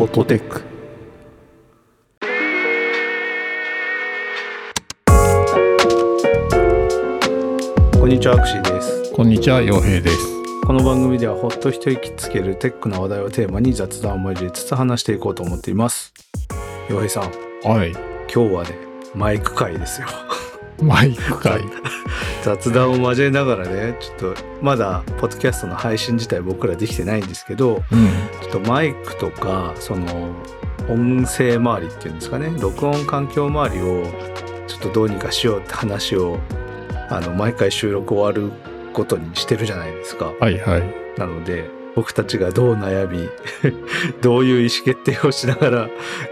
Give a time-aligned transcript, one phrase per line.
[0.00, 0.62] フォトテック
[8.00, 10.42] こんにちはアクシーですこんにちは、洋平です。
[10.64, 16.14] この番組ではほっと一息つけるテックな話題をテーマに雑談を交えつつ話していこうと思っています
[16.88, 17.24] 洋平さん
[17.68, 17.90] はい。
[18.32, 18.70] 今日はね
[19.14, 20.06] マイク会ですよ
[20.82, 21.60] マイク会。
[22.42, 28.08] 雑談を交えながらねちょっとまだポッドキャストの配信自体僕らできてないんですけどうん。
[28.42, 30.34] ちょっとマイクとかその
[30.88, 34.04] 音声周りっていうんですかね録音環境周りを
[34.66, 36.38] ちょっとどうにかしようって話を
[37.10, 38.52] あの毎回収録終わる
[38.92, 40.32] ことにしてるじゃないですか。
[40.40, 40.82] はいはい。
[41.18, 43.28] なので僕たちがどう悩み
[44.22, 45.88] どういう意思決定をしながら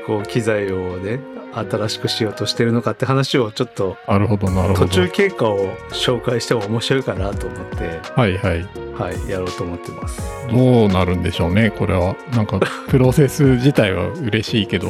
[0.06, 1.20] こう機材をね
[1.52, 4.86] 新しくしようとしてるのかって話をちょっとなるほど、なるほど。
[4.86, 8.66] 途中経過を紹介しても面白いかなと思って、はいはい。
[8.94, 10.22] はい、やろうと思ってます。
[10.50, 12.16] どうなるんでしょうね、これは。
[12.32, 14.88] なんか、 プロセス自体は嬉しいけど、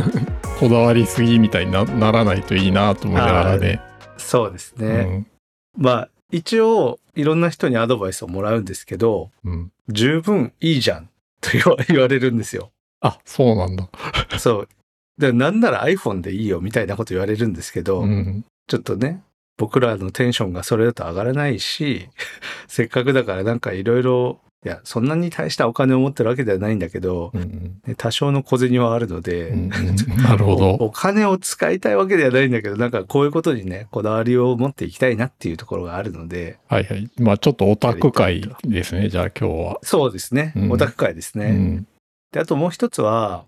[0.58, 3.80] こだわりすぎみたいになならないといいなと思いながらね。
[4.16, 5.26] そうですね。
[5.76, 9.52] まあ一応いろんな人にアドバイスをもらうんですけどうん。
[9.52, 9.72] うん。
[9.88, 11.08] 十分いいじゃん
[11.40, 12.72] と言わ言われるんですよ。
[13.00, 13.88] あ、そうなんだ。
[14.38, 14.68] そう。
[15.18, 18.44] でなんなら iPhone でいいよみたいなこと言われるんですけど、うん。
[18.66, 19.22] ちょっとね
[19.58, 22.08] 僕らのテンションがそれだと上がらないし
[22.68, 29.70] せっかくだからなんかいろいろいやそんなに大したお金を持ってるわけではないんだけど、うんね多少の小銭はあるので、うんうん
[30.22, 30.70] なるほおど。
[30.74, 37.10] お金を使いたいわけではないんだけどなんかこういうことにねこだわりを持っていきたいなっていうところがあるのではいはい。
[37.18, 39.78] まあちょっとオタク会ですね、じゃあ今日は。
[39.82, 41.46] そうですね、うんオタク会ですね。
[41.46, 41.86] うん。
[42.32, 43.44] であともう一つは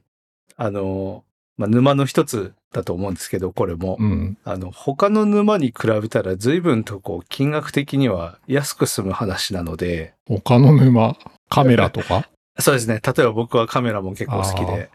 [0.56, 1.24] あの、
[1.56, 4.38] まあ、沼の一つだと思うんですけどこれも、うん。
[4.44, 11.16] あの他の沼に比べたら随分とこう金額的には安く済む話なので他の沼、
[11.48, 12.28] カメラとか？
[12.58, 14.88] そうですね例えば僕はカメラも結構好きで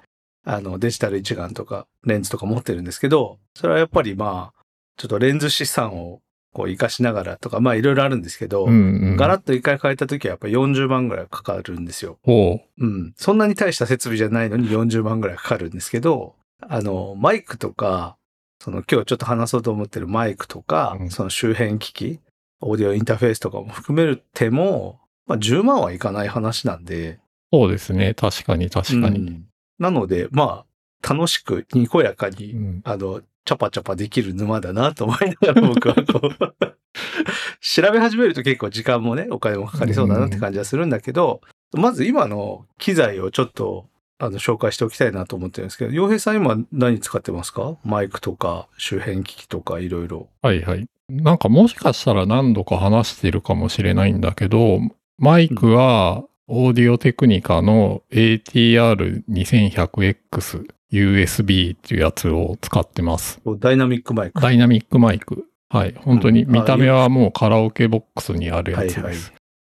[0.45, 4.61] あのデジタル一眼とかレンズとか持ってるんですけどそれはやっぱりまあ
[4.97, 6.21] ちょっとレンズ資産を
[6.53, 9.15] こう活かしながらとかまあいろいろあるんですけど、うんうん。
[9.17, 12.17] ガラッと一回変えた時はやっぱ40万ぐらいかかるんですよ。
[12.23, 13.13] ほうん。
[13.17, 18.17] そんなに大した設備じゃないのに40万ぐらいかかるんですけど、あの、マイクとか、
[18.61, 22.19] その今日ちょっと話そうと思ってるマイクとか、うんその周辺機器、
[22.61, 27.19] オーディオインターフェースとかも含める手も、まあ10万はいかない話なんで、う。
[27.53, 28.13] そうですね。
[28.13, 29.19] 確かに確かに。
[29.19, 29.45] うん
[29.79, 30.65] なので、ま
[31.01, 36.29] あ、楽しく、にこやかに、うんあの、チャパチャパできる沼だなと思いながら僕はこう、
[37.61, 43.87] 調べ始めると結構時間もね、お金もかかりそうだなって感じはするんだけど、まず今の機材をちょっと、
[44.21, 47.77] あの、紹介しておきたいなと思ってるんですけど、洋平さん今何使ってますか？
[47.85, 50.27] マイクとか周辺機器とかいろいろ。
[50.41, 50.85] はいはい。
[51.09, 54.79] なんかもしかしたら何度か話してるかもしれないんだけど、
[55.17, 63.39] マイクはオーディオテクニカの ATR2100X USB っていうやつを使ってます。
[63.59, 64.41] ダイナミックマイク。
[64.41, 65.45] ダイナミックマイク。
[65.69, 65.93] はい。
[65.97, 68.99] 本当にうん見た目はもうカラオケボックスにあるやつです。
[68.99, 69.21] はいはい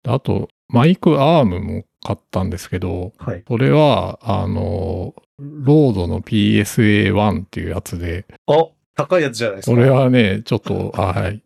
[0.09, 3.43] あと、マイクアームも買ったんですけど、はい。
[3.45, 9.75] それは、あの、ロードの PSA1 っていうやつで、あ、高いやつじゃないですか。
[9.75, 11.43] それはね、ちょっと、あはい。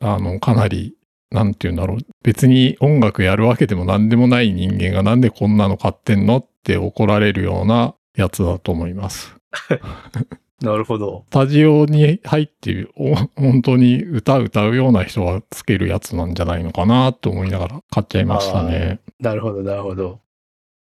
[0.00, 0.96] あの、かなり、
[1.30, 1.98] なんて言うんだろう。
[2.24, 9.36] 別に音楽やるわけでも何でもない人間がなんでこんなの買ってんのって怒られるようなやつだと思います。
[10.60, 11.24] なるほど。
[11.28, 19.00] スタジオに入ってお本当に歌歌うような人がつけるやつなんじゃないのかなと思いながら買っちゃいましたね。
[19.20, 20.20] なるほど、なるほど。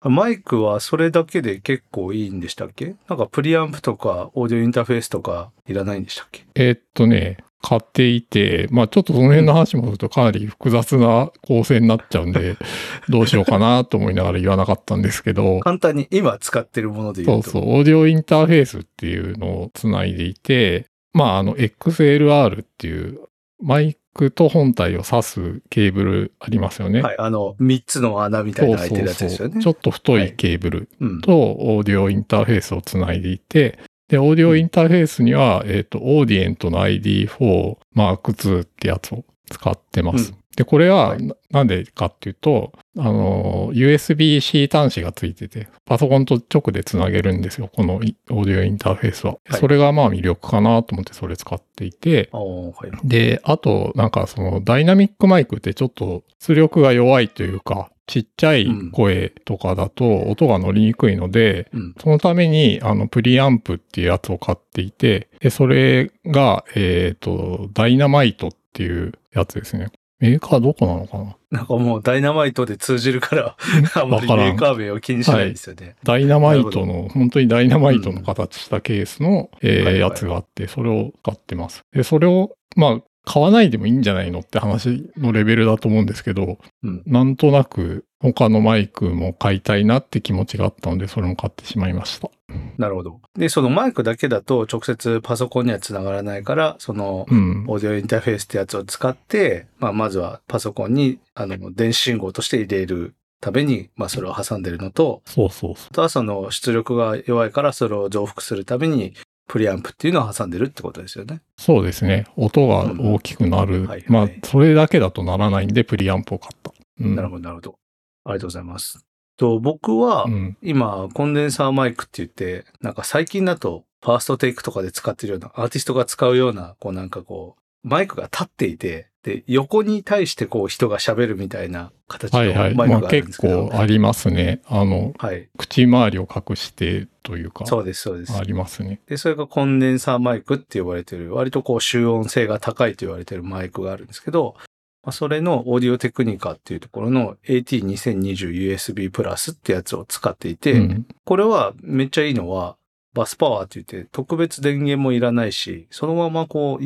[0.02, 2.96] マイクはそれだけで結構いいんでしたっけ？
[3.10, 6.46] なんかプリアンプとかオーディオインターフェースとかいらないんでしたっけ？
[6.56, 12.56] えーっとね、買っていて、まあちょっとその辺の話もするとかなり複雑な構成になっちゃうんで、
[13.10, 17.50] どうしようかなと思いながら言わなかったんですけど、簡単に今使ってるもので言と。
[17.50, 23.20] そううそう、オーディオインターフェースっていうのをつないでいて、まああの XLR っていう
[23.62, 27.02] マイクと本体を挿すケーブルありますよね。
[27.02, 27.16] はい。
[27.20, 29.62] あの、3つの穴みたいな開いてるやつですよね。
[29.62, 31.22] ちょっと太いケーブルうん。
[31.22, 33.80] とオーディオインターフェースをつないでいて、
[34.10, 40.34] で、オーディオインターフェースには、えっ、と、オーディエントの ID4 Mark II ってやつを使ってます。
[40.52, 49.34] うんで、これははいな、なんでかっていうと、あの、USB-C 端子がついてて、パソコンと直でつなげるんですよ、このいオーディオインターフェースは。
[49.34, 52.72] はいそれがまあ魅力かなと思ってそれ使っていて、は
[53.04, 53.08] い。
[53.08, 61.96] で、あと、なんかそのダイナミックマイクってちょっと出力が弱いというか、ちっちゃい声とかだと音が乗りにくいので、うん。
[62.02, 69.92] そのためにあのプリアンプっていうやつを買っていて、でそれが、えっ、と、ダイナマイトっていうやつですね。
[70.20, 71.36] メーカーどこなのかな？
[71.60, 73.56] なんかもうダイナマイトで通じるから、
[73.96, 75.96] あんまりメーカー名を気にしないんですよね。
[76.04, 81.84] ダイナマイなトの、本当にダイナマイトの形したケースの、えーはいはいやつがあって、それを使ってます。
[81.94, 92.30] で、それを、まあ、買わないでもいいんじゃないのって話のレベルだと思うんですけど、うんなんとなく他のマイクも買いたいなって気持ちがあったので、それも買ってしまいました。
[92.78, 93.22] なるほど。
[93.38, 97.66] で、そのマイクだけだと直接パソコンには繋がらないから、そのうん。
[97.68, 109.14] オーディオインターフェースってやつを使って、まあ、まずはパソコンに、あの、電子信号として入れるために、まあ、それを挟んでるのと、そうそうそあとはその出力が弱いからそれを増幅するために、
[109.50, 111.42] プリアンプっていうのを挟んでるってことですよね。
[111.58, 111.62] う。
[111.62, 112.28] そうですね。
[112.38, 113.82] 音が大きくなる。
[113.82, 116.72] うんはいはいまあ、それだけだとならないんで、プリアンプを買った。
[117.02, 117.80] うん、なるほど、なるほど。
[118.26, 119.04] ありがとうございます。
[119.38, 120.58] と、僕は、うん。
[120.62, 132.76] 今、コンデンサーマイクって言って、なんか最近だと、ファーストテイクとかで使ってるような、アーティストが使うような、こうなんかこう、マイクが立っていて、で、横に対してこう人が喋るみたいな形のはいはい。
[132.76, 133.68] マイクがあるんでまあ結すけど。
[133.68, 134.62] 構ありますね。
[134.66, 135.50] あの、はい。
[135.58, 138.44] 口周りを隠してというか、そうです、そうですあ。
[138.44, 139.02] りますね。
[139.08, 144.56] で、それがコンデンサーマイクって呼ばれてる、割とこう集音性が高いと言われてるマイクがあるんですけど、
[145.04, 152.76] まあ、それのオーディオテクニカっていうところの AT2020USB プラスってやつを使っていて、うんこれはめっちゃいいのは、
[153.14, 156.84] バスパワーって言って特別電源もいらないし、そのままこう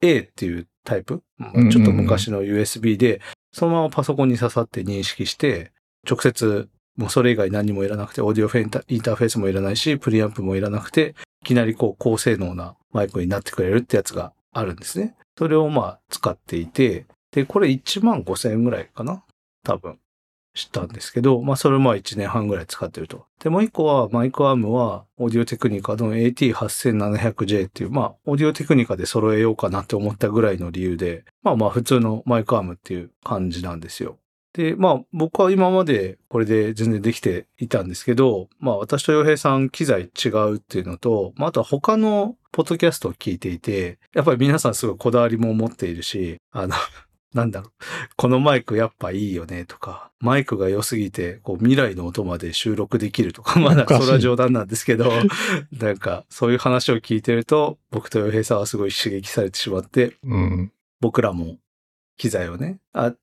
[0.00, 1.22] USB-A っていうタイプ、
[1.70, 3.20] ちょっと昔の USB で、
[3.52, 5.72] そのままパソコンに刺さって認識して、
[6.08, 15.14] 直接もうそれ以外何もいらなくて、オーディオフェインタインターフェースもいらないし、プリアンプもいらなくて、いきなりこう高性能なマイクになってくれるってやつがあるんですね。
[15.36, 19.22] それをまあ使っていて、で、これ1万5千円ぐらいかな？
[19.62, 19.98] 多分。
[20.54, 23.26] 知ったんですけど、まあそれも1年半ぐらい使ってると。
[23.42, 34.18] で、もう一個はマイクアームはオーディオテクニカの AT8700J っていう、まあオーディオテクニカで揃えようかなって思ったぐらいの理由で、まあまあ普通のマイクアームっていう感じなんですよ。
[34.54, 46.74] で、まあ僕は今までこれで全然できていたんですけど、まあ私と洋平さん機材違うっていうのと、まああとは他のポッドキャストを聞いていて、やっぱり皆さんすごいこだわりも持っているし、あの、
[47.34, 47.70] なんだろう、
[48.16, 55.12] このマイクやっぱいいよねとか、マイクが良すぎて、こう未来の音まで収録できるとか、まだそれは冗談なんですけど、
[55.72, 60.72] なんかそういう話を聞いてると、僕と洋平さんはすごい刺激されてしまって、うん。
[61.00, 61.58] 僕らも
[62.16, 63.14] 機材をね、あ、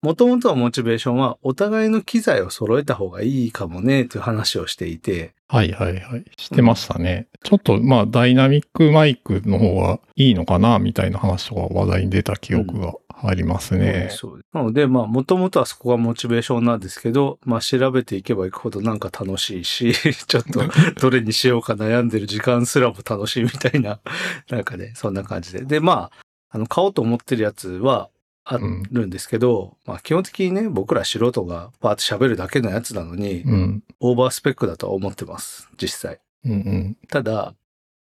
[0.00, 6.24] もともとはモチベーションはお互いの機材を揃えた方がいいかもね、という話をしていて、はいはいはい。
[6.36, 7.26] してましたね。
[7.42, 14.08] ちょっとまあダイナミックマイクの方がいいのかなみたいな話とか話題に出た記憶がありますね。
[14.10, 19.92] そうなので、まあ、もともとはそこがモチベーションなんですけど、まあ、調べていけばいくほどなんか楽しいし、
[20.26, 20.62] ちょっと
[21.00, 24.00] どれにしようか悩んでる時間すらも楽しいみたいな、
[24.50, 25.64] なんかね、そんな感じで。
[25.64, 28.10] で、まあ、あの、買おうと思ってるやつは
[28.44, 33.82] あるんですけど、まあ、基本的にね、僕ら素人がパーッと喋るだけのやつなのに、うん。
[34.00, 36.20] オーバースペックだとは思ってます、実際。
[36.44, 36.96] うんうん。
[37.08, 37.54] ただ、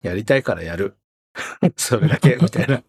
[0.02, 0.96] やりたいからやる。
[1.76, 2.82] それだけ、みたいな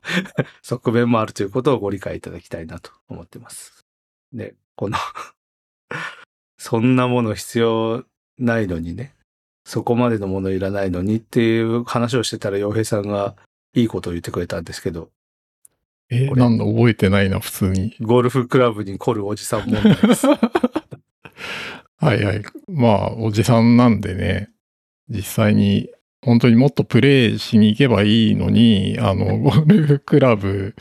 [0.62, 3.86] 側面もあるということをご理解いただきたいなと思ってます。
[4.34, 4.98] で、この
[6.58, 8.06] そんなもの必要
[8.38, 9.14] ないのにね、
[9.66, 13.36] そこまでのものいらないのにっていう話をしてたら、洋平さんが
[13.74, 15.10] いいことを言ってくれたんですけど、
[16.10, 17.96] え、これなんだ覚えてないな、普通に。
[18.02, 20.28] ゴルフクラブに来るおじさん問題です。
[21.98, 22.44] はいはい。
[22.68, 24.50] まあ、おじさんなんでね、
[25.10, 25.90] 実際に、
[26.22, 30.76] 本当にもっとプレイしに行けばいいのに、あの、 ゴルフクラブ、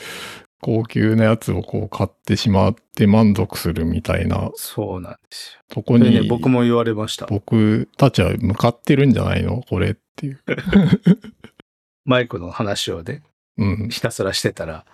[0.61, 5.63] 高級なやつをこう買ってしまって満足するみたいなそうなんですよ。
[5.69, 7.27] とこに、ね、僕も言われました。
[7.27, 9.63] 僕たちは向かってるんじゃないの？
[9.69, 10.41] これっていう。
[12.07, 13.23] マイクの話をね、
[13.59, 13.89] うん。
[13.91, 14.87] ひたすらしてたら、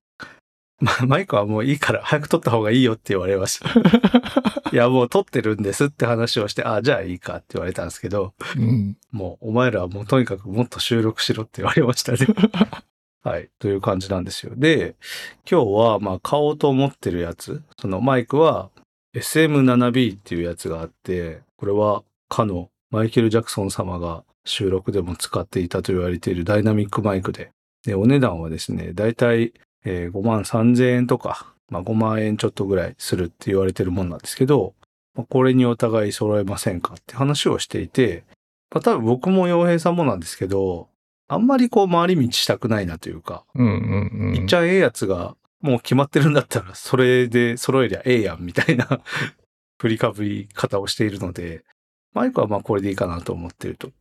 [0.80, 3.68] まマイクはもういいから早く撮った方がいいよって言われました。
[4.72, 8.96] いや、もう撮ってるんですって話をして、あ、じゃあいいかって言われたんですけど、うん。
[9.12, 12.18] もうお前らはもうとにかくもっと収録しろって言われましたね。
[13.22, 13.50] はい。
[13.58, 14.54] という感じなんですよ。
[14.56, 14.96] で、
[15.50, 18.70] 今日はまあ買おうと思ってるやつ、そのマイクは
[19.14, 27.50] SM7B っていうやつがあって、これはかのマイケル・ジャクソン様が収録でも使っていたと言われているダイナミックマイクで、
[27.84, 29.52] で、お値段はですね、だいたい
[29.84, 34.74] 5万3000円とか、まあ5万円ちょっとぐらいするって言われてるもんなんですけど、
[35.14, 38.24] まあこれにお互い揃えませんかって話をしていて、
[38.70, 40.88] まあ多分僕も洋平さんもなんですけど、
[41.28, 44.36] あんまりこう回り道したくないなというか、うんうんうん。
[44.36, 49.00] いっちゃんええやつがもう決まってるんだったら、それで揃えりゃええやんみたいな
[49.78, 51.64] 振りかぶり方をしているので、
[52.14, 53.92] マイクはまあこれでいいかなと思ってると。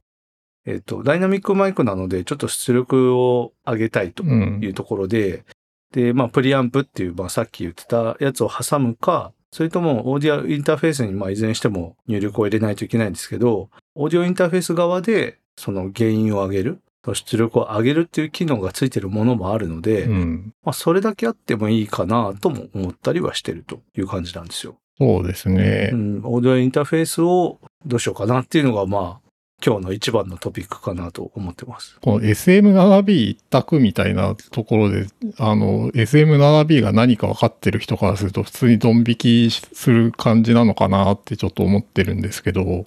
[0.66, 5.46] えっ、と、ダイナミックマイクなので、ちょっと出力を上げたいとうんいうところで、
[5.92, 16.82] で、まあ、プリアンプっていう、まあ、さっき言ってたやつを挟むか、それともオーディオインターフェースに、まあ、いずれにしても入力を入れないといけないんですけど、オーディオインターフェース側で、その原因を上げる、
[17.14, 20.54] 出力を上げるっていう機能がついてるものもあるので、うん。
[20.64, 24.78] まあ、それだけあってもいいかなとも思ったりはしてるという感じなんですよ。
[25.00, 25.96] そうですねう。
[25.96, 29.29] ん、オーディオインターフェースをどうしようかなっていうのが、まあ、
[29.66, 31.98] 今日の一番のトピックかなと思ってます。
[32.02, 42.86] この SM7B 一択みたいなところで、あの、SM7B が何か分かってる人からすると普通にドン引きする感じなのかなってちょっと思ってるんですけど、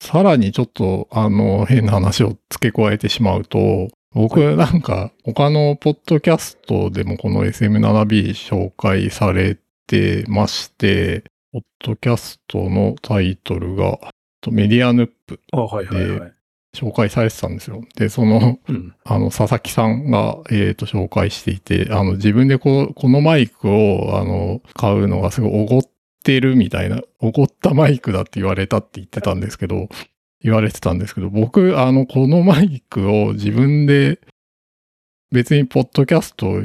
[0.00, 13.98] さらにちょっと、あの、変な話を付け加えてしまうと、僕なんか他のポッドキャストでもこの SM7B 紹介されてまして、ポッドキャストのタイトルが、
[14.50, 16.32] メディアヌップあ、はいはいはい。
[16.74, 17.84] 紹介されてたんですよ。
[17.96, 18.94] で、その、うん。
[19.04, 25.82] あの、佐々木さんが、えっ、と、紹介していて、あの、自分でこう、このマイクを、あの、買うのがすごいおごっ
[26.24, 29.88] てるみたいな、おごったマイクだって言われたって言ってたんですけど、
[30.40, 34.18] 言われてたんですけど、僕、あの、このマイクを自分で、
[35.30, 36.62] 別にポッドキャストを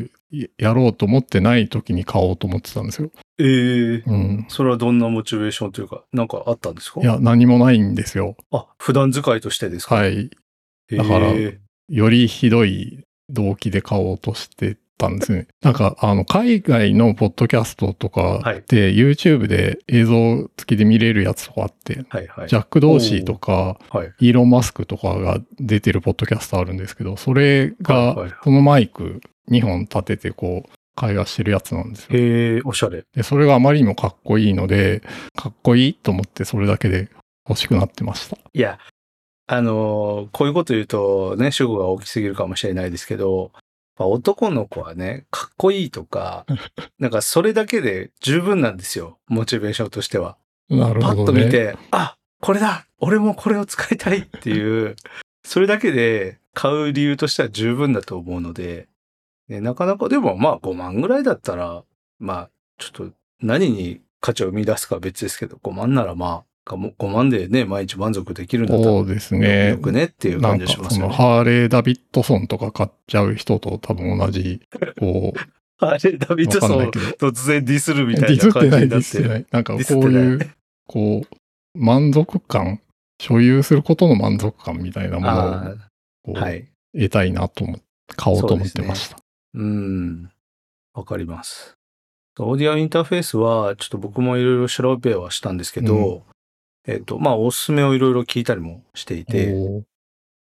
[0.58, 3.12] やろうと思ってない時に買おうと思ってたんですよ。
[3.40, 4.46] ええうん。
[4.50, 7.02] それはどんなモチベーションというか、なんかあったんですか？
[7.02, 8.36] いや、何もないんですよ。
[8.52, 9.96] あ、普段使いとしてですか？
[9.96, 10.24] はい。
[10.24, 10.30] い
[10.96, 11.32] だから
[11.90, 15.48] よりひどい動機で買おうとしてたんですね。
[15.62, 22.48] なんか、あの、海外のポッドキャストとかはいで、YouTube で映像付きで見れるやつとかあって、はいはい。
[22.50, 24.14] ジャック・ドーシーとか、はい。
[24.20, 32.20] イーロン・マスクとかが出てるポッドキャストあるんですけど、それが、このマイク2本立ててこう、会話してるやつなんですよ。
[32.20, 33.04] へえ、おしゃれ。
[33.16, 35.04] で、それがあまりにもかっこいいので、
[35.36, 37.10] かっこいいと思ってそれだけで
[37.48, 38.38] 欲しくなってました。
[38.54, 38.80] いや、
[39.46, 43.52] あのーこういうこと言うとね、主語が大きすぎるかもしれないですけど、
[43.98, 46.46] まあ男の子はね、かっこいいとか、
[47.00, 49.20] なんかそれだけで十分なんですよ。
[49.28, 50.38] モチベーションとしては。
[50.70, 51.42] なるパッほどね。
[51.42, 54.96] と見て、あ、これだ俺もこれを使いたいっていう、
[55.46, 58.88] それだけで買う理由としては十分だと思うので、
[59.50, 61.84] ね、なかなかでもまあ5万ぐらいだったら、
[62.20, 69.78] まあちょっと何に価値を生み出すかは別ですけど、5万ならまあ、5万でね、毎日満足できるんだったらそうですねよ。
[69.78, 71.14] くねっていうなん感じしますよね。
[71.14, 74.62] ハーレー・ダビッドソンとか買っちゃう人と多分同じ、
[75.00, 75.34] こ
[75.80, 77.30] あれ、 ダビう、ッドソンわかんないけど。
[77.30, 79.04] 突然ディスるみたディいな感じスってない、ディになって。
[79.04, 79.46] スってない。
[79.52, 80.40] なんかこういいう、
[80.88, 81.38] こう、
[81.80, 82.82] 満足感、
[83.20, 85.76] 所有することの満足感みたいなもの
[86.26, 86.68] をはい。
[86.94, 87.84] 得たいなと思って、
[88.16, 89.18] 買おうと思ってました。
[89.58, 90.32] うん。
[90.94, 91.78] わかります。
[92.40, 96.24] オーディオインターフェースは、ちょっと僕もいろいろ調べはしたんですけど、
[96.86, 99.56] えっ、と、まあ、おすすめをいろいろ聞いたりもしていて、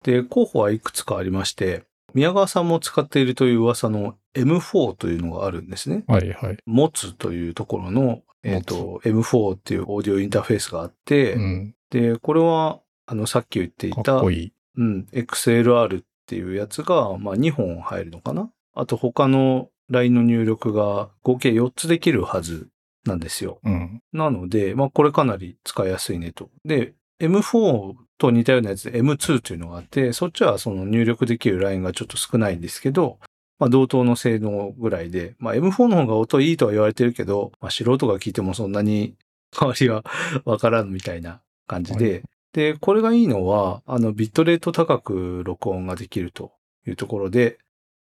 [0.03, 6.05] で、候補はいくつかありまして、宮川さんも使っているという噂の M4 というのがあるんですね。
[6.07, 6.59] はいはい。
[6.67, 11.75] 持つというところの、えっ、と、M4 っていうオーディオインターフェースがあって、うん。
[11.91, 14.53] で、これは、あの、さっき言っていかた、っこいい。
[14.77, 22.69] うん、XLR っていうやつが、まあ、2本入るのかなあと他の LINE の入力が合計4つできるはず
[23.05, 23.61] なんですよ。
[23.65, 24.03] うん。
[24.13, 26.51] なので、まあ、これかなり使いやすいねと。
[26.65, 33.19] で、M4 と似たようなやつで M2 というのがあって、そっちはその入力できるラインがちょっと少ないんですけど、
[33.59, 39.15] まあ、同等の性能ぐらいで、まあ、M4 の方が音いいとは言われてるけど、まあ、素人が聞いてもそんなに
[39.57, 40.05] 変わりは
[40.45, 42.21] わからんみたいな感じで、は
[42.53, 46.53] で、これがいいのは、あの、ビットレート高く録音ができると
[46.87, 47.59] いうところで、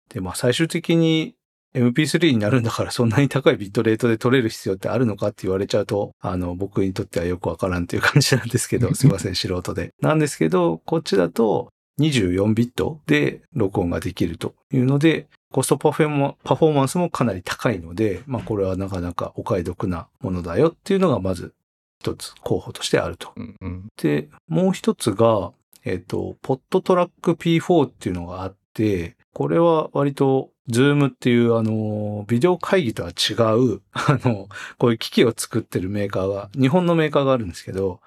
[0.08, 1.34] で、まあ、最終的に
[1.74, 9.92] MP3 になるんだからそんなに高いビットレートで取れる必要ってあるのかって言われちゃうと、あの、僕にとってはよくわからんっていう感じなんですけど、すいません、素人で。
[10.00, 21.54] なんですけど、こっちだと24ビットで録音ができるというので、コストパフォーマパフォーマンスもかなり高いので、まあこれはなかなかお買い得なものだよっていうのがまず
[22.00, 23.32] 一つ候補としてあると。
[23.36, 23.88] うんうん。
[24.00, 25.52] で、もう一つが、
[25.84, 38.00] えっ、と、 PodTrak P4 っていうのがあって、これは割と、 ZOOM っていう、あの、ビデオ会議とは違う、 あの、こういう機器を作ってるメーカーが、日本のメーカーがあるんですけど、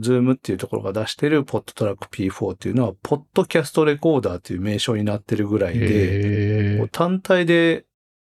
[0.00, 7.84] ZOOM っていうところが出してるポットトラック P4 っていうのは、ポッドキャストレコーダーっていう名称になってるぐらいで、単体で、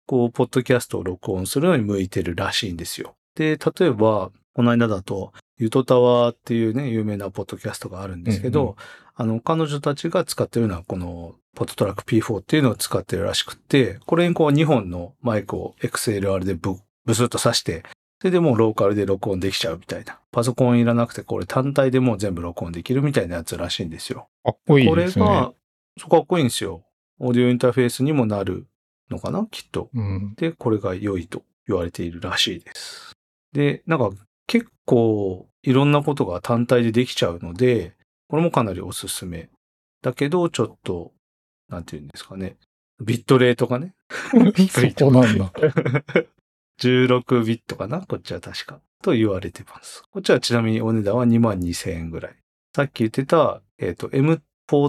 [0.06, 3.14] こう、ポッドキャストを録音するのに向いてるらしいんですよ。
[3.34, 8.74] で、例えば、この間だと、ゆとたわっていうね、有名なポッドキャストがあるんですけど、うんう
[9.14, 17.82] あの、彼女たちが使ってるのは、この、ポットトラック P4 っていうのを使ってるらしくって、これにこう、2本のマイクを XLR でブブスッと挿して、
[18.20, 20.20] それでもうローカルで録音できちゃうみたいな。
[20.30, 24.28] パソコンいらなくて、これ単体でもう全部録音できるみたいなやつらしいんですよ。
[24.44, 25.24] かっこいいこれですね。
[25.24, 25.52] が、
[25.98, 26.82] そうかっこいいんですよ。
[27.18, 28.66] オーディオインターフェースにもなる。
[29.10, 29.44] のかな？
[29.50, 29.90] きっと。
[29.92, 30.34] うん。
[30.36, 33.16] で、これが良いと言われているらしいです。
[33.52, 34.10] で、なんか
[34.46, 37.96] 結構いろんなことが単体でできちゃうので、
[38.28, 39.50] これもかなりおすすめ。
[40.00, 41.12] だけど、ちょっと、
[41.70, 42.56] なんていうんですかね。
[43.00, 43.94] ビットレートがね。
[44.54, 45.52] 低 いそこなんだ。
[46.80, 48.00] 16ビットかな？
[48.00, 48.80] こっちは確か。
[49.02, 50.02] と言われてます。
[50.10, 52.36] こっちはちなみにお値段は2万2000円ぐらい。
[52.74, 54.40] さっき言ってた、えっ、と、M4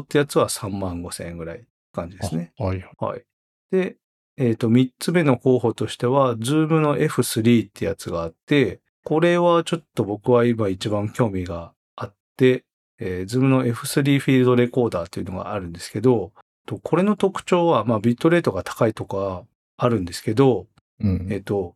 [0.01, 2.53] ってやつは3万5000円ぐらい感じですね。
[2.59, 2.95] あはいはい。
[2.99, 3.23] はい。
[3.71, 3.97] で、
[4.37, 12.65] えっ、と、3つ目の候補としては、Zoom の F3 ってやつがあって、これはちょっと僕は今一番興味があって、
[12.99, 16.33] えー Zoom の F3 フィールドレコーダーっていうのがあるんですけど、
[16.65, 19.43] とこれの特徴は、まあ、ビットレートが高いとか
[19.77, 20.67] あるんですけど、
[20.99, 21.75] うんえっ、と、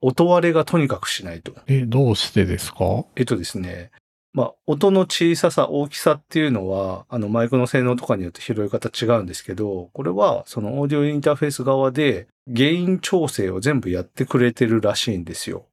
[0.00, 1.54] 音割れがとにかくしないと。
[1.66, 3.04] え、どうしてですか？
[3.16, 3.90] えっとですね、
[4.32, 15.66] まあ、音の小ささ、大きさっていうのは、あの、マイクの性能とかによって拾い方違うんですけど、これは、そのオーディオインターフェース側で、ゲイン調整を全部やってくれてるらしいんですよ。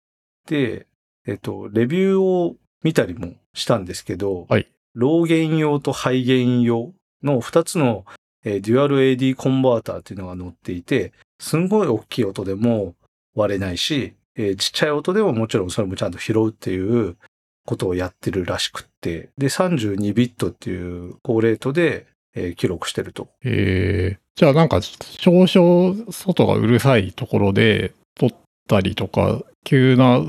[0.47, 0.85] で、
[1.27, 8.05] えっと、レビューを見たりもしたんですけど、はいローゲイン用とハイゲイン用の2つの、
[8.43, 12.95] えーデュアル AD コンバーターっていうのが載っていて、すんごい大きい音でも
[13.35, 17.17] 割れないし、えーちっちゃい音でももちろんそれもちゃんと拾うっていう
[17.65, 23.27] ことをやってるらしくって、で、32ビットっていう高レートで、えー記録してると。
[23.43, 28.29] えー、じゃあなんか少々外がうるさいところで撮っ
[28.67, 30.19] たりとか、急な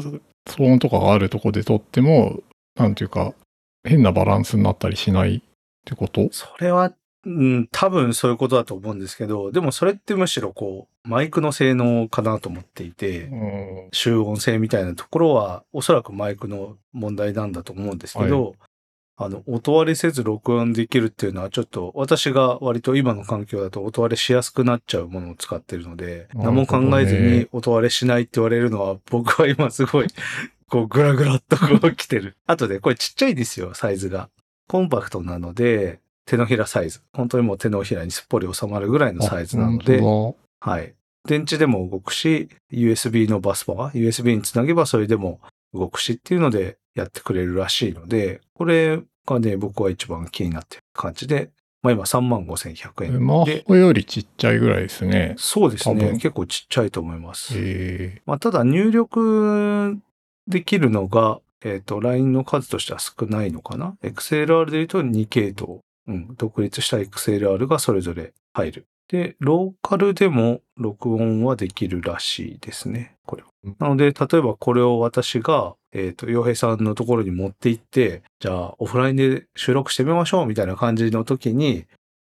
[0.47, 2.41] 騒音とかがあるところで撮っても、
[2.75, 3.33] なんていうか、
[3.85, 5.41] 変なバランスになったりしないっ
[5.85, 6.29] てこと？
[6.33, 6.93] それは、
[7.25, 13.89] うん、多分そういうことだと思うんですけど、でもそれってむしろこう、マイクの性能かなと思っていて、うん。
[13.93, 18.55] 集音性みたいなところは、おそらくマイクの問題なんだと思うんですけど、
[19.17, 30.07] あの、音割れせず録音できるっていうのはちょっと、私が割と今の環境だと音割れしやすくなっちゃうものを使ってるので、何も考えずに音割れしないって言われるのは、僕は今すごい、
[30.69, 32.37] こう、ぐらぐらっとこう来てる。
[32.47, 34.29] あとで、これちっちゃいですよ、サイズが。
[34.67, 37.01] コンパクトなので、手のひらサイズ。
[37.13, 40.01] 本当にもう手のひらにすっぽり収まるぐらいのサイズなので、
[40.61, 40.95] はい。
[41.27, 45.41] 電池でも動くし、USB のバスバー、USB につなげばそれでも
[45.73, 51.51] 動くしっていうのでやってくれるらしいので、これがね、僕は一番気になってる感じで、
[51.83, 53.13] まあ今35,100当だ円。
[53.13, 55.35] で、マホよりちっちゃいぐらいですね。
[55.39, 56.13] そうですね。
[56.13, 57.55] 結構ちっちゃいと思います。
[57.57, 59.99] えまあただ入力
[60.47, 65.81] できるのが、えっ、と、LINE の数としては少ないのかな ?XLR で言うと2系統。
[66.07, 68.87] うん、独立した XLR がそれぞれ入る。
[69.09, 73.77] で、ローカルでも録音はできるらしいですね、これはうん。
[73.79, 81.85] なので、例えばこれを私が、えっ、と、洋平さんのところに持って行って、じゃあオフラインで収録してみましょうみたいな感じの時に、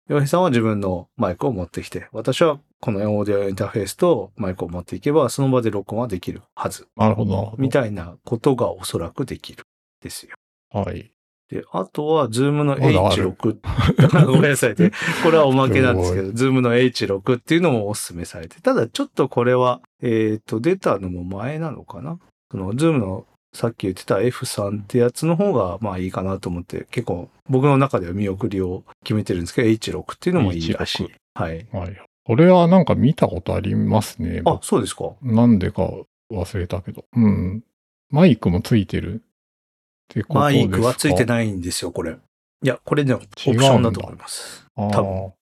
[0.08, 6.88] 洋平さんは自分のマイクを持ってきて、私はこのオーディオインターフェースとマイクを持っていけば、その場で録音はできるはず。
[6.96, 7.54] なるほど。
[7.58, 9.64] みたいなことがおそらくできる。
[10.02, 10.34] ですよ。
[10.72, 11.12] はい。
[11.50, 13.58] で、あとは、 ZOOM のまだある H6。
[14.26, 14.92] ごめんなさいね。
[15.24, 18.60] これはおまけなんですけど、 ZOOM の H6 っていうのもお勧めされて。
[18.62, 22.18] ただ、ちょっとこれは、えっ、と、出たのも前なのかな？
[22.52, 31.10] その、 ZOOM のさっき言ってた F3 ってやつの方が、まあいいかなと思って、結構僕の中では見送りを決めてるんですけど、H6 っていうのもいいらしい H6。
[31.34, 31.66] はい。
[31.72, 32.00] はい。
[32.24, 34.42] これはなんか見たことありますね。
[34.44, 35.14] あ、そうですか。
[35.20, 35.90] なんでか
[36.30, 37.04] 忘れたけど。
[37.16, 37.64] うん。
[38.10, 39.22] マイクもついてる
[40.10, 42.12] ってことマイクはついてないんですよ、これ。
[42.12, 42.16] い
[42.66, 44.66] や、これね、オプションだと思います。
[44.76, 44.90] ああ。
[44.90, 45.34] 多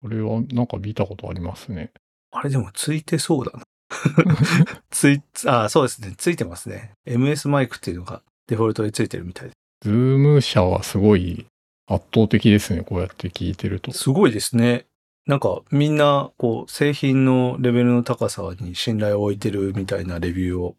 [0.00, 1.90] これはなんか見たことありますね。
[2.30, 3.62] あれでもついてそうだな。
[4.90, 6.14] つい、あ、そうですね。
[6.16, 6.92] ついてますね。
[7.06, 11.46] MS マイクっていうのがデフォルトでついてるみたいで ZOOM 社はすごい
[11.86, 12.82] 圧倒的ですね。
[12.82, 13.92] こうやって聞いてると。
[13.92, 14.86] すごいですね。
[15.26, 20.76] なんかみんな、こう、製品のレベルの高さに信頼を置いてるみたいなレビューを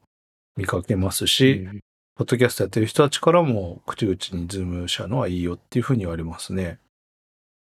[0.56, 1.80] 見かけますし、えー
[2.20, 6.78] ポッドキャストやってる人たちからも口々に ZOOM 社のはいいよっていうふうに言われますね。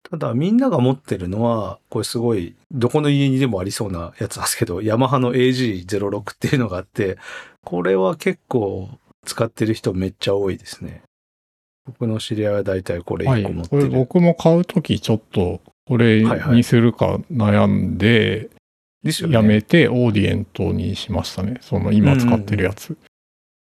[0.09, 7.19] ただみんなが持ってるのは、これすごい、どこの家にでもありそうなやつなんですけど、ヤマハの AG06 っていうのがあって、
[7.63, 8.89] これは結構
[9.27, 11.03] 使ってる人めっちゃ多いですね。
[11.85, 13.43] 僕の知り合いは大体これはい。
[13.43, 13.89] 1個持ってこれる。
[13.91, 18.49] 僕も買うときちょっとこれはいはいにするか悩んで。
[19.29, 21.57] やめてオーディエントにしましたね。
[21.61, 22.97] その今使ってるやつ。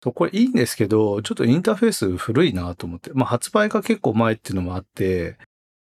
[0.05, 3.09] そう、これいいんですけど、ちょっとインターフェース古いなと思って。
[3.15, 5.37] まあ発売が結構前っていうのもあって、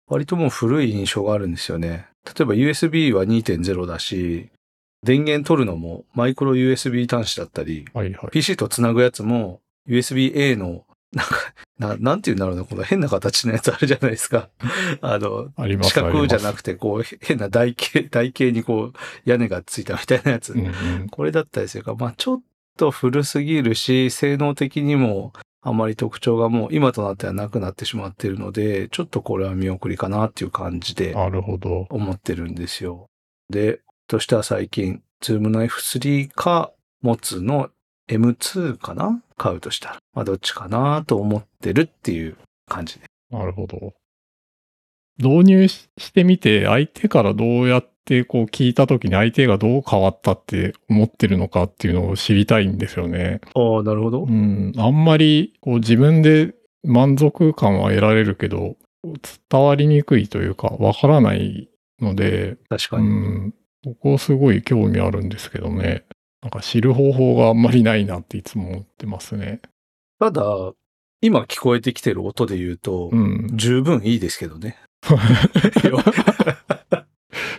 [0.08, 2.08] 割ともう古い印象があるんですよね。
[2.24, 4.48] 例えば USB は2.0だし、
[5.02, 8.30] 電源取るのもマイクロ USB 端子だったり、はいはい。
[8.30, 11.36] PC とつなぐやつも USB-A のなんか
[11.78, 14.48] ななんて言うんだろうな、この変な形のやつあるじゃないですか。
[15.02, 20.54] あの、あ四角じゃなくくて、こう、変な台形、台形にこう、屋根がついたみたいなやつ。
[20.54, 20.70] うんう
[21.04, 21.08] ん。
[21.10, 22.40] これだったりするから、まあちょっ
[22.76, 31.86] と古すぎるし、性能的にもあまり特徴がもう今となってはなくなってしまっているので、ちょっとこれは見送りかなっていう感じでなるほど。
[31.90, 33.06] 思ってるんですよ。
[33.50, 37.70] で、としては最近、ズームの F3 か、持つの
[38.08, 39.22] M2 かな？
[39.36, 39.96] 買うとしたら。
[40.14, 42.36] まあどっちかなと思ってるっていう
[42.66, 43.06] 感じで。
[43.30, 43.94] なるほど。
[45.18, 53.40] 導入ししてみて、相手からどうやってこう聞いたときに相手がどう変わったって思ってるのかっていうのを知りたいんですよね。
[53.54, 54.26] ああ、なるほどう。
[54.30, 54.72] ん。
[54.76, 58.76] あんまりこう自分で満足感は得られるけど、
[59.50, 61.68] 伝わりにくいというか、わからない
[62.00, 63.08] ので、う確かに。
[63.08, 63.54] ん。
[63.84, 66.04] ここすごい興味あるんですけどね。
[66.42, 69.60] なんか知る方法があんまりないなっていつも思ってますね。
[70.18, 70.72] ただ、
[71.20, 73.48] 今聞こえてきてる音で言うと、うん。
[73.54, 74.76] 十分いいですけどね。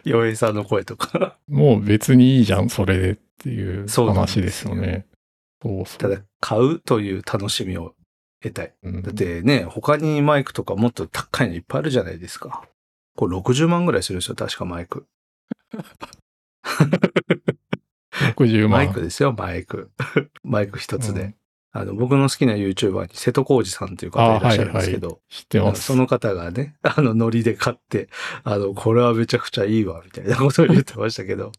[0.08, 1.38] 洋平さんの声とか。
[1.48, 5.06] もう別にいいじゃん、それでっていう話ですよね。
[5.62, 6.00] そうそう。
[6.00, 7.96] ただ、買うという楽しみを
[8.42, 8.74] 得たい。
[8.84, 12.64] うんだってね、他にマイクとかもっと高いのいっぱいあるじゃないですか。
[13.16, 15.06] これ60万ぐらいするんですよ、確かマイク。
[18.36, 18.70] 60万。
[18.70, 19.92] マイクですよ、マイク。
[20.44, 21.36] マイク一つで。
[21.78, 25.84] うんあの、僕の好きな YouTuber に瀬戸康史さんという方いらっしゃるんですけど、知ってます。
[25.84, 28.10] その方がね、 あの、ノリで買って、
[28.44, 31.52] あの、これはめちゃくちゃいいわ、みたいなことを言ってましたけど、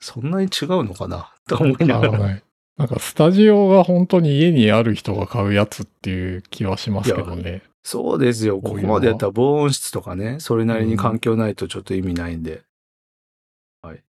[0.00, 2.18] そんなに違うのかなと思いながら。
[2.18, 2.42] はい
[2.78, 7.60] なんかスタジオが本当に家にある人が買うやつっていう気はしますけどね。
[7.82, 8.58] そうですよ。
[8.58, 12.62] ここまでやったら防音室とかね、それなりに環境ないとちょっと意味ないんで、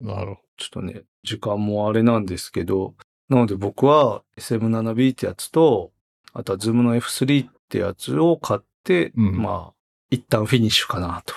[0.02, 2.94] なるほちょっとね、時間もあれなんですけど、
[3.32, 5.92] なので僕は SM7B ってやつと、
[6.34, 9.74] あとは Zoom の F3 ってやつを買って、うんまあ、
[10.10, 11.34] 一旦フィニッシュかなと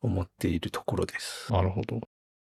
[0.00, 1.50] 思っているところです。
[1.50, 1.56] ど。
[1.56, 2.00] なるほど。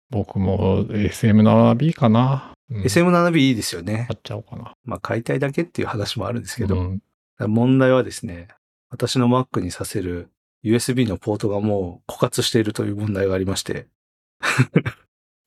[0.09, 2.51] 僕も SM7B かな。
[2.69, 4.17] うん、SM7B いいですよね買。
[4.17, 4.73] っちゃおうかな。
[4.83, 7.01] まあ、買いたいだけっていう話もあるんですけど、うん
[7.47, 8.49] 問題はですね、
[8.89, 10.29] 私の Mac にさせる
[10.61, 13.87] USB のポートがもう枯渇しているという問題がありまして、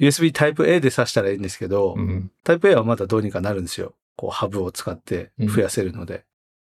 [0.02, 2.30] USB Type A で挿したらいいんですけど、うん。
[2.44, 3.94] Type A はまだどうにかなるんですよ。
[4.16, 6.24] こうハブを使って増やせるので。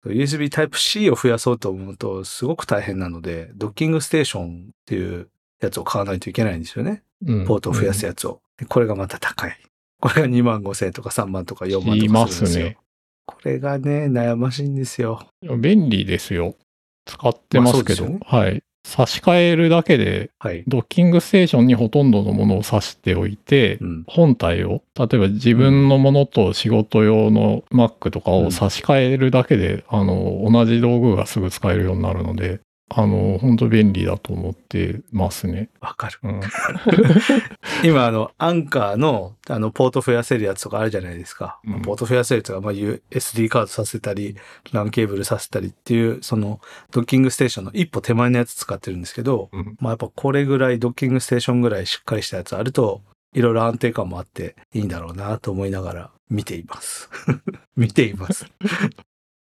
[0.06, 7.02] USB Type C を増やそうと思うとすごく大変なので、ドッキングステーションっていうやつを買わないといけないんですよね。
[7.26, 8.42] うんポートを増やすやつを。
[8.58, 9.58] でこれがまた高い。
[10.00, 12.66] これが2万5千円とか3万とか4万とかするんですすよ。
[12.66, 12.78] ね。
[13.26, 15.28] これがね、悩ましいんですよ。
[15.42, 16.56] 便利ですよ。
[17.06, 18.08] 使ってますけど。
[18.08, 18.64] まあはい。
[18.86, 20.64] 差し替えるだけで、はい。
[20.68, 24.04] ドッキングステーションにほとんどのものを挿しておいて、うん。
[24.06, 35.70] 本体を、例えば自分のものと仕事用の Mac とかを差し替えるだけで、あの、同じ道具がすぐ使えるようになるので、あの、本当便利だと思ってますね。
[35.80, 36.20] わかる。
[36.22, 36.42] うん。
[37.84, 41.60] 今、あの、アンカーの、あの、ポート増やせるやつとかあるじゃないですか。
[41.66, 44.36] うんポート増やせるとか、まあ、SD カードさせたり、
[44.72, 53.02] LAN ケーブルさせたりっていう、その、ドッキングステーションの一歩手前のやつ使ってるんですけど、うんまあ、やっぱこれぐらい、ドッキングステーションぐらいしっかりしたやつあると、
[53.34, 57.10] いろいろ安定感もあっていいんだろうなと思いながら見ています。
[57.76, 58.46] 見ています。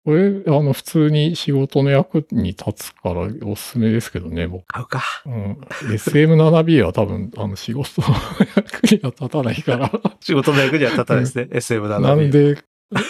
[0.04, 4.66] これ、あの、普通に仕事の役に立つからおすすめですけどね、僕。
[4.66, 5.02] 買うか。
[5.24, 5.52] うん。
[5.94, 8.08] SM7B は多分、あの、仕事の
[8.54, 9.90] 役には立たないから。
[10.20, 11.48] 仕事の役には立たないですね。
[11.50, 12.00] SM7B。
[12.00, 12.62] なんで、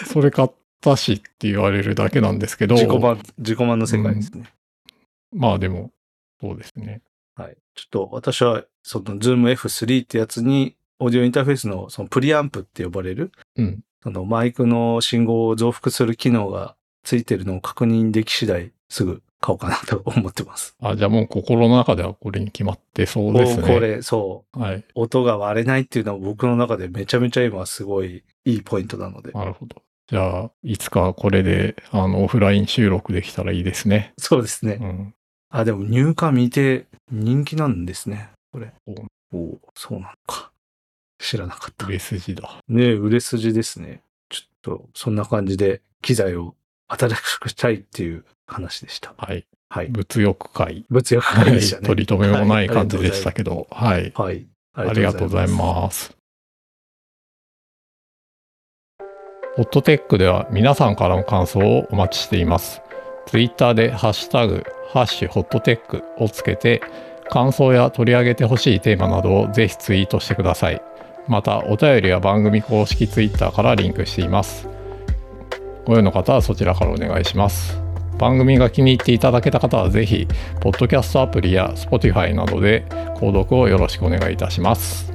[0.07, 2.76] それ買ったしって言われるだけなんですけど。
[2.76, 4.44] 自己満、自己満の世界ですね。
[5.33, 5.90] まあでも、
[6.40, 7.02] そうですね。
[7.35, 7.57] はい。
[7.74, 13.80] ちょっと私は、その Zoom F3 ってやつに、オーディオインターフェースのそのプリアンプって呼ばれる、うん。
[14.04, 20.74] そのマイクの信号を増幅する機能がついてるのを確認でき次第、すぐ買おうかなと思ってます。
[20.80, 23.74] あ、じゃあもう心の中ではこれに決まってそうですね。
[23.74, 24.58] これ、そう。
[24.58, 24.84] はい。
[24.94, 29.32] 音が割れないっていうのは僕の中でめちゃめちゃ今すごいいいポイントなので。
[29.32, 29.82] なるほど。
[30.06, 34.12] じゃあ、いつかこれで、あの、オフライン収録できたらいいですね。
[34.18, 34.78] そうですね。
[34.80, 35.14] うん。
[35.50, 38.30] あ、でも入荷未定人気なんですね。
[38.52, 38.72] これ。
[38.86, 38.92] お
[39.36, 40.52] おおそうなのか。
[41.18, 41.86] 知らなかった。
[41.86, 42.60] 売れ筋だ。
[42.68, 44.02] ねえ、売れ筋ですね。
[44.28, 46.54] ちょっと、そんな感じで機材を
[46.88, 49.14] 新しくしたいっていう話でした。
[49.16, 49.47] はい。
[49.68, 49.88] はい。
[49.88, 50.85] 物欲会。
[50.90, 51.44] 物欲はい。
[51.47, 51.87] 会でしたね。
[51.87, 53.66] 取り留めもない感じでしたけど。
[53.70, 54.12] はい。
[54.14, 54.47] はい。
[54.75, 55.55] ありがとうございす。
[55.55, 56.16] ます。
[59.57, 62.83] ホットテックでは皆さんからの感想をお待ちしています。
[63.27, 66.83] ツイッターでハッシュタグ、ハッシュホットテックをつけて、
[67.31, 70.83] 感想や取り上げてほしいテーマなどをぜひツイートしてください。
[71.27, 74.68] また、お便りは番組公式ツイッターからリンクしています。
[75.85, 77.79] ご用の方はそちらからお願いします。
[78.18, 80.27] 番組が気に入っていただけた方はぜひ、
[80.61, 82.85] ポッドキャストアプリや Spotify などで
[83.16, 85.13] 購読をよろしくお願いいたします。